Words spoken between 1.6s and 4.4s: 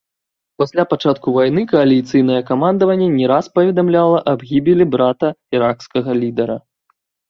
кааліцыйнае камандаванне не раз паведамляла